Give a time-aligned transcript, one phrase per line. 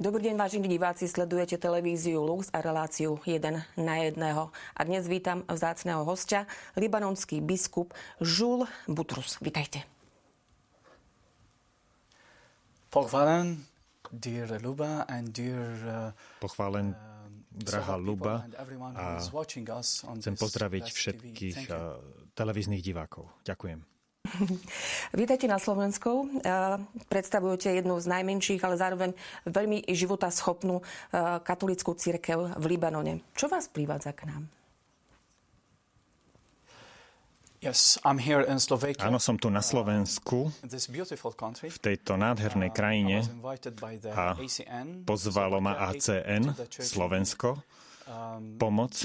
[0.00, 4.48] Dobrý deň, vážení diváci, sledujete televíziu Lux a reláciu 1 na jedného.
[4.72, 9.36] A dnes vítam vzácného hostia, libanonský biskup Žul Butrus.
[9.44, 9.84] Vítajte.
[12.88, 13.60] Pochválen,
[14.08, 16.96] dear Luba and dear uh, Pochválen,
[17.52, 18.48] drahá Luba
[18.96, 19.20] a
[20.16, 22.00] chcem pozdraviť všetkých uh,
[22.32, 23.28] televíznych divákov.
[23.44, 23.99] Ďakujem.
[25.20, 26.28] Vítajte na Slovensku.
[27.08, 29.10] Predstavujete jednu z najmenších, ale zároveň
[29.46, 30.82] veľmi života schopnú
[31.44, 33.24] katolickú církev v Libanone.
[33.34, 34.42] Čo vás privádza k nám?
[37.60, 39.04] Yes, I'm here in Slovakia.
[39.04, 40.48] Áno, som tu na Slovensku,
[41.60, 43.20] v tejto nádhernej krajine
[44.16, 44.32] a
[45.04, 47.60] pozvalo ma ACN Slovensko
[48.56, 48.96] pomoc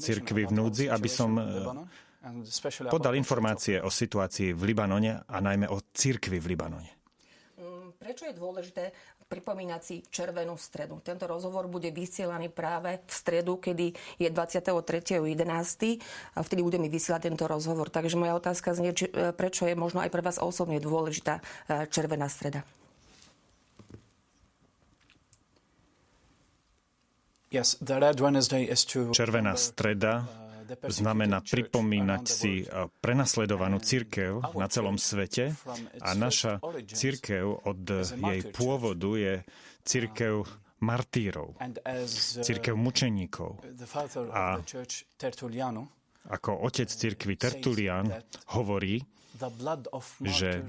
[0.00, 1.36] cirkvi v núdzi, aby som
[2.92, 6.90] podal informácie o situácii v Libanone a najmä o cirkvi v Libanone.
[7.56, 8.92] Mm, prečo je dôležité
[9.30, 10.98] pripomínať si červenú stredu?
[11.00, 15.32] Tento rozhovor bude vysielaný práve v stredu, kedy je 23.11.
[16.34, 17.88] A vtedy budeme vysielať tento rozhovor.
[17.88, 21.40] Takže moja otázka znie, či, e, prečo je možno aj pre vás osobne dôležitá
[21.70, 22.66] e, červená streda?
[29.10, 30.12] Červená streda
[30.88, 32.64] znamená pripomínať si
[33.00, 35.56] prenasledovanú církev na celom svete
[36.00, 37.80] a naša církev od
[38.14, 39.34] jej pôvodu je
[39.82, 40.44] církev
[40.80, 41.56] martírov,
[42.40, 43.60] církev mučeníkov.
[44.32, 44.60] A
[46.28, 48.04] ako otec církvy Tertulian
[48.52, 49.00] hovorí,
[50.20, 50.68] že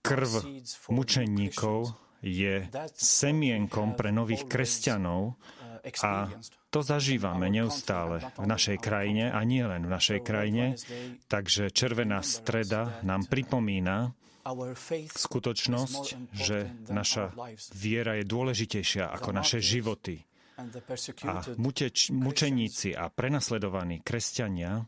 [0.00, 0.30] krv
[0.88, 5.40] mučeníkov je semienkom pre nových kresťanov
[6.02, 6.28] a
[6.70, 10.76] to zažívame neustále v našej krajine a nie len v našej krajine.
[11.26, 14.14] Takže Červená streda nám pripomína
[15.10, 17.32] skutočnosť, že naša
[17.76, 20.24] viera je dôležitejšia ako naše životy.
[21.24, 24.84] A muteč, mučeníci a prenasledovaní kresťania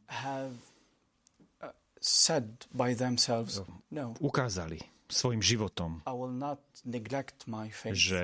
[4.21, 6.00] ukázali svojim životom,
[7.93, 8.23] že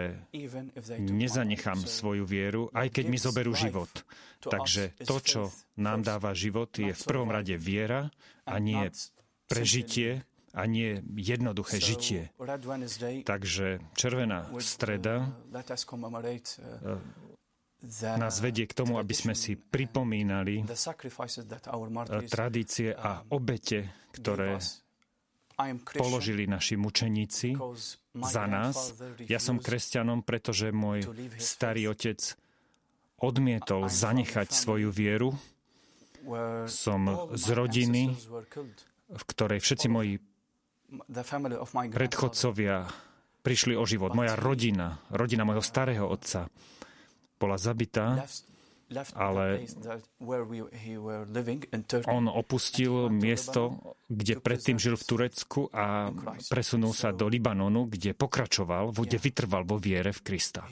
[0.99, 3.93] nezanechám svoju vieru, aj keď mi zoberú život.
[4.41, 5.43] Takže to, čo
[5.77, 8.09] nám dáva život, je v prvom rade viera
[8.49, 8.89] a nie
[9.45, 10.25] prežitie
[10.57, 12.33] a nie jednoduché žitie.
[13.29, 15.29] Takže červená streda
[18.19, 20.67] nás vedie k tomu, aby sme si pripomínali
[22.27, 24.59] tradície a obete, ktoré
[25.99, 27.59] položili naši mučeníci
[28.15, 28.95] za nás.
[29.27, 31.11] Ja som kresťanom, pretože môj
[31.43, 32.39] starý otec
[33.19, 35.35] odmietol zanechať svoju vieru.
[36.71, 38.15] Som z rodiny,
[39.09, 40.23] v ktorej všetci moji
[41.91, 42.87] predchodcovia
[43.43, 44.15] prišli o život.
[44.15, 46.47] Moja rodina, rodina môjho starého otca
[47.39, 48.27] bola zabitá
[49.13, 49.69] ale
[52.09, 53.77] on opustil miesto,
[54.09, 56.09] kde predtým žil v Turecku a
[56.49, 60.65] presunul sa do Libanonu, kde pokračoval, kde vytrval vo viere v Krista.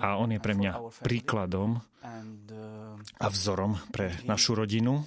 [0.00, 0.72] A on je pre mňa
[1.04, 5.04] príkladom uh, a vzorom pre našu rodinu.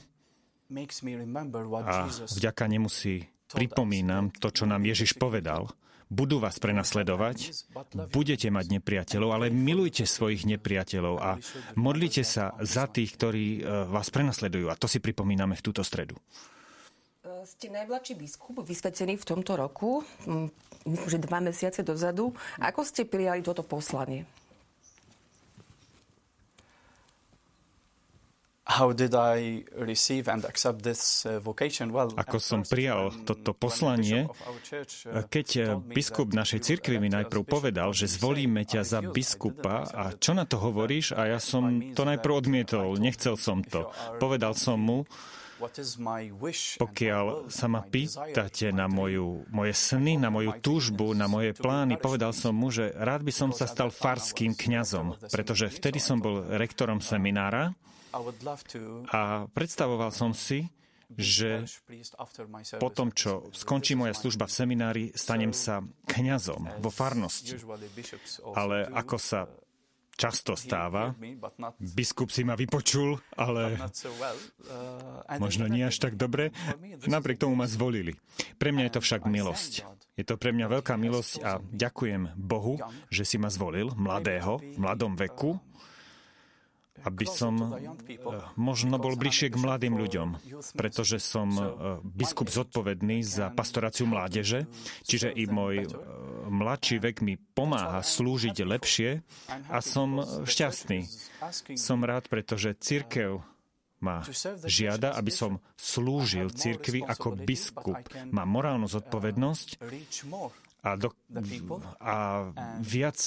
[1.85, 5.65] A vďaka nemu si pripomínam to, čo nám Ježiš povedal–
[6.09, 7.65] budú vás prenasledovať,
[8.13, 11.37] budete mať nepriateľov, ale milujte svojich nepriateľov a
[11.75, 14.69] modlite sa za tých, ktorí e, vás prenasledujú.
[14.69, 16.15] A to si pripomíname v túto stredu.
[17.45, 20.05] Ste najmladší biskup vysvetený v tomto roku,
[20.85, 22.33] myslím, že dva mesiace dozadu.
[22.61, 24.25] Ako ste prijali toto poslanie?
[32.17, 38.09] Ako som prijal toto poslanie, uh, keď uh, biskup našej cirkvi mi najprv povedal, že
[38.09, 41.13] zvolíme ťa za biskupa a čo na to hovoríš?
[41.13, 43.93] A ja som to najprv odmietol, nechcel som to.
[44.17, 45.05] Povedal som mu,
[46.81, 52.35] pokiaľ sa ma pýtate na moju, moje sny, na moju túžbu, na moje plány, povedal
[52.35, 56.99] som mu, že rád by som sa stal farským kňazom, pretože vtedy som bol rektorom
[56.99, 57.71] seminára
[59.11, 59.21] a
[59.51, 60.71] predstavoval som si,
[61.13, 61.61] že
[62.81, 67.61] po tom, čo skončí moja služba v seminári, stanem sa kňazom vo farnosti.
[68.57, 69.45] Ale ako sa
[70.15, 71.11] často stáva,
[71.77, 73.75] biskup si ma vypočul, ale
[75.37, 76.55] možno nie až tak dobre,
[77.05, 78.15] napriek tomu ma zvolili.
[78.55, 79.83] Pre mňa je to však milosť.
[80.15, 82.79] Je to pre mňa veľká milosť a ďakujem Bohu,
[83.11, 85.59] že si ma zvolil, mladého, v mladom veku,
[87.05, 87.77] aby som
[88.57, 90.41] možno bol bližšie k mladým ľuďom,
[90.73, 91.53] pretože som
[92.01, 94.65] biskup zodpovedný za pastoráciu mládeže,
[95.05, 95.85] čiže i môj
[96.49, 99.21] mladší vek mi pomáha slúžiť lepšie
[99.69, 101.05] a som šťastný.
[101.77, 103.45] Som rád, pretože církev
[104.03, 104.21] ma
[104.67, 107.97] žiada, aby som slúžil cirkvi ako biskup.
[108.29, 109.81] Mám morálnu zodpovednosť
[110.85, 111.09] a, do,
[111.97, 112.45] a
[112.77, 113.17] viac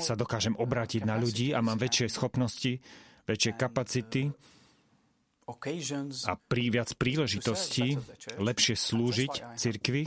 [0.00, 2.80] sa dokážem obrátiť na ľudí a mám väčšie schopnosti,
[3.28, 4.32] väčšie kapacity
[6.24, 7.98] a pri viac príležitostí
[8.38, 10.06] lepšie slúžiť cirkvi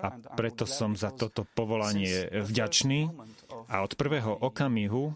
[0.00, 0.08] a
[0.38, 3.10] preto som za toto povolanie vďačný
[3.68, 5.12] a od prvého okamihu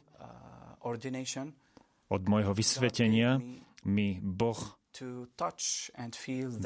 [2.12, 3.38] od môjho vysvetenia
[3.86, 4.60] mi Boh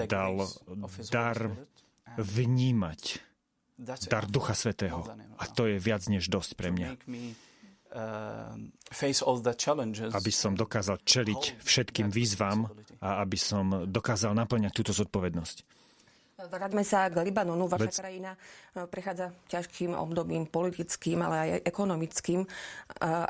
[0.09, 0.35] dal
[1.13, 1.39] dar
[2.17, 3.03] vnímať
[3.79, 5.05] dar Ducha Svetého.
[5.37, 6.97] A to je viac než dosť pre mňa.
[10.13, 12.69] Aby som dokázal čeliť všetkým výzvam
[13.01, 15.65] a aby som dokázal naplňať túto zodpovednosť.
[16.37, 17.65] Vráťme sa k Libanonu.
[17.65, 17.97] Vaša Vec...
[17.97, 18.37] krajina
[18.77, 22.45] e, prechádza ťažkým obdobím politickým, ale aj ekonomickým.
[22.45, 22.49] E,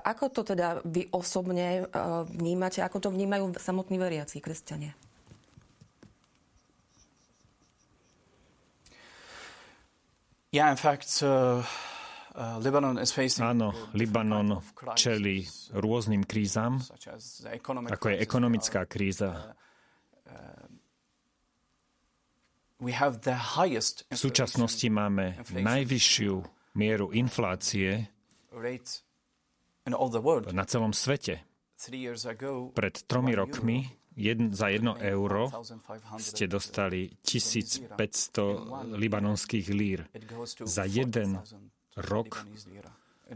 [0.03, 1.87] ako to teda vy osobne
[2.35, 2.83] vnímate?
[2.83, 4.99] Ako to vnímajú samotní veriaci kresťania?
[10.57, 11.61] Yeah, in fact, uh,
[12.33, 14.57] uh, Lebanon is facing Áno, Libanon
[14.97, 15.45] čeli
[15.77, 16.81] rôznym krízam,
[17.93, 19.53] ako je ekonomická kríza,
[22.77, 26.35] v súčasnosti máme najvyššiu
[26.77, 28.05] mieru inflácie
[30.53, 31.41] na celom svete.
[32.77, 35.53] Pred tromi rokmi jedn, za jedno euro
[36.17, 40.09] ste dostali 1500 libanonských lír.
[40.65, 41.39] Za jeden
[41.97, 42.49] rok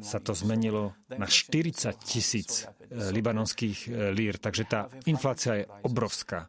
[0.01, 6.49] sa to zmenilo na 40 tisíc eh, libanonských eh, lír, takže tá inflácia je obrovská.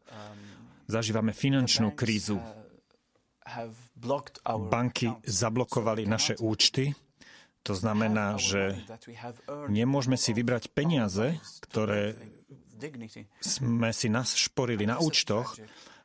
[0.86, 2.38] Zažívame finančnú krízu,
[4.46, 6.96] Banky zablokovali naše účty.
[7.62, 8.80] To znamená, že
[9.70, 12.18] nemôžeme si vybrať peniaze, ktoré
[13.42, 15.58] sme si nás šporili na účtoch,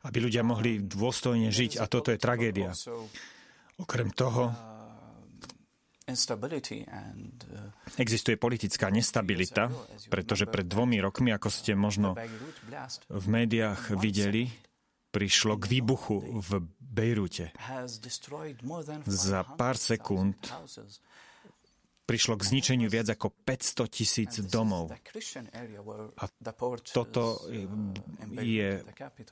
[0.05, 1.81] aby ľudia mohli dôstojne žiť.
[1.81, 2.71] A toto je tragédia.
[3.77, 4.53] Okrem toho,
[7.99, 9.67] Existuje politická nestabilita,
[10.07, 12.15] pretože pred dvomi rokmi, ako ste možno
[13.11, 14.47] v médiách videli,
[15.11, 17.51] prišlo k výbuchu v Bejrúte.
[19.03, 20.39] Za pár sekúnd
[22.07, 24.95] prišlo k zničeniu viac ako 500 tisíc domov.
[26.15, 26.25] A
[26.95, 27.23] toto
[28.39, 28.69] je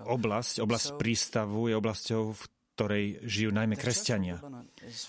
[0.03, 2.43] oblasť, oblasť prístavu, je oblasťou, v
[2.75, 4.43] ktorej žijú najmä kresťania.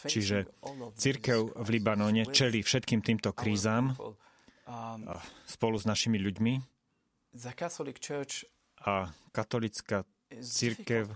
[0.07, 0.47] Čiže
[0.95, 3.99] církev v Libanone čelí všetkým týmto krízam
[5.51, 6.55] spolu s našimi ľuďmi
[8.87, 11.11] a katolická církev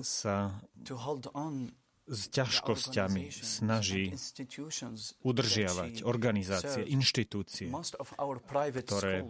[0.00, 0.36] sa
[2.04, 4.12] s ťažkosťami snaží
[5.24, 7.72] udržiavať organizácie, inštitúcie,
[8.84, 9.24] ktoré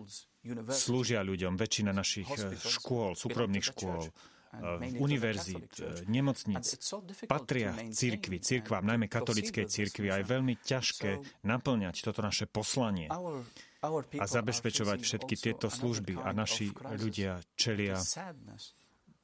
[0.75, 1.55] slúžia ľuďom.
[1.55, 2.29] Väčšina našich
[2.61, 6.77] škôl, súkromných škôl, eh, univerzít, eh, nemocníc
[7.31, 13.09] patria církvi, církvám, najmä katolickej církvi a je veľmi ťažké naplňať toto naše poslanie
[14.19, 18.03] a zabezpečovať všetky tieto služby a naši ľudia čelia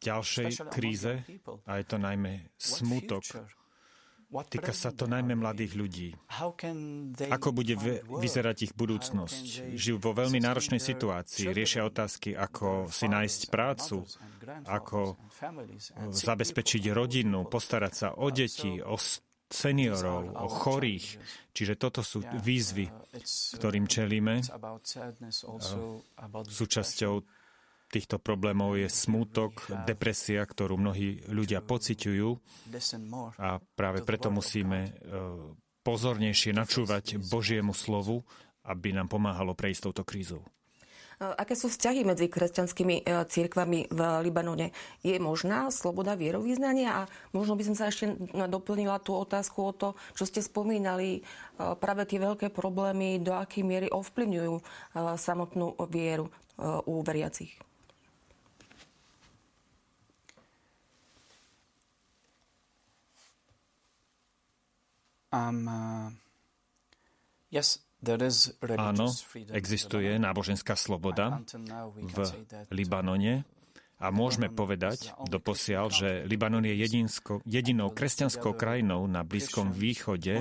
[0.00, 1.12] ďalšej kríze
[1.68, 3.22] a je to najmä smutok.
[4.30, 6.14] Týka sa to najmä mladých ľudí.
[7.34, 7.74] Ako bude
[8.06, 9.74] vyzerať ich budúcnosť?
[9.74, 14.06] Žijú vo veľmi náročnej situácii, riešia otázky, ako si nájsť prácu,
[14.70, 15.18] ako
[16.14, 18.94] zabezpečiť rodinu, postarať sa o deti, o
[19.50, 21.18] seniorov, o chorých.
[21.50, 22.86] Čiže toto sú výzvy,
[23.58, 24.46] ktorým čelíme.
[26.46, 27.14] Súčasťou
[27.90, 32.28] týchto problémov je smútok, depresia, ktorú mnohí ľudia pociťujú
[33.42, 34.90] a práve preto musíme e,
[35.82, 38.22] pozornejšie načúvať Božiemu slovu,
[38.62, 40.46] aby nám pomáhalo prejsť touto krízou.
[41.20, 44.72] Aké sú vzťahy medzi kresťanskými e, církvami v Libanone?
[45.04, 47.04] Je možná sloboda vierovýznania?
[47.04, 51.22] A možno by som sa ešte doplnila tú otázku o to, čo ste spomínali, e,
[51.76, 54.62] práve tie veľké problémy, do akej miery ovplyvňujú e,
[55.20, 56.32] samotnú vieru
[56.88, 57.52] u veriacich.
[57.52, 57.56] Um, uh, yes,
[68.78, 69.06] Áno,
[69.52, 71.40] existuje náboženská sloboda
[71.96, 72.16] v
[72.72, 73.44] Libanone.
[74.00, 80.40] A môžeme povedať doposiaľ, že Libanon je jedinsko, jedinou kresťanskou krajinou na Blízkom východe.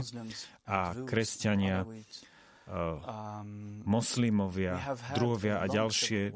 [0.64, 1.84] A kresťania
[3.84, 4.80] moslimovia,
[5.12, 6.32] druhovia a ďalšie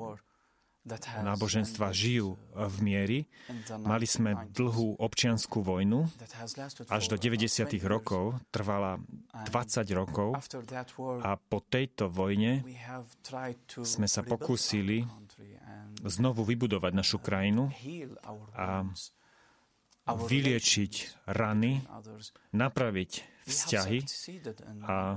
[1.23, 3.19] náboženstva žijú v miery.
[3.79, 6.11] Mali sme dlhú občianskú vojnu,
[6.91, 7.71] až do 90.
[7.87, 8.99] rokov, trvala
[9.47, 10.35] 20 rokov.
[11.23, 12.63] a po tejto vojne
[13.83, 15.07] sme sa pokúsili
[16.03, 17.71] znovu vybudovať našu krajinu
[18.59, 18.83] a
[20.03, 21.79] vyliečiť rany,
[22.51, 23.11] napraviť
[23.47, 23.99] vzťahy
[24.83, 25.15] a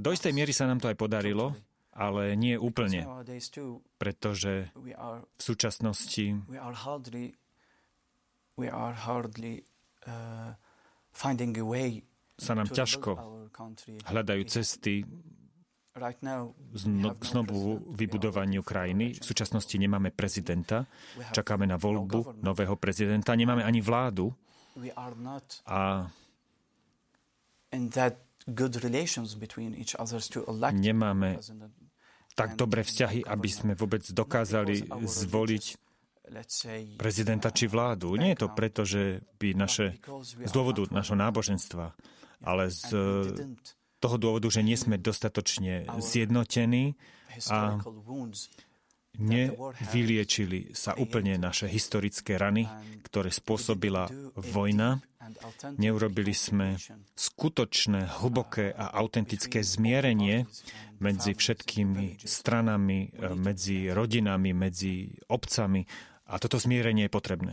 [0.00, 1.52] do istej miery sa nám to aj podarilo,
[1.90, 3.02] ale nie úplne,
[3.98, 6.26] pretože v súčasnosti
[12.40, 13.10] sa nám ťažko
[14.08, 15.04] hľadajú cesty
[15.90, 19.18] k znovu vybudovaniu krajiny.
[19.18, 20.86] V súčasnosti nemáme prezidenta,
[21.34, 24.32] čakáme na voľbu nového prezidenta, nemáme ani vládu.
[25.66, 26.06] A
[30.72, 31.30] nemáme
[32.34, 35.64] tak dobré vzťahy, aby sme vôbec dokázali zvoliť
[36.94, 38.14] prezidenta či vládu.
[38.14, 39.98] Nie je to preto, že by naše,
[40.46, 41.92] z dôvodu našho náboženstva,
[42.46, 42.86] ale z
[44.00, 46.96] toho dôvodu, že nie sme dostatočne zjednotení
[47.50, 47.78] a
[49.18, 52.68] nevyliečili sa úplne naše historické rany,
[53.06, 55.02] ktoré spôsobila vojna.
[55.78, 56.74] Neurobili sme
[57.14, 60.46] skutočné, hlboké a autentické zmierenie
[60.98, 65.86] medzi všetkými stranami, medzi rodinami, medzi obcami.
[66.30, 67.52] A toto zmierenie je potrebné.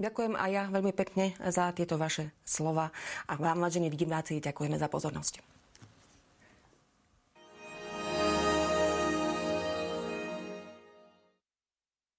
[0.00, 2.90] Ďakujem aj ja veľmi pekne za tieto vaše slova
[3.28, 5.51] a vám, vážení diváci, ďakujeme za pozornosť.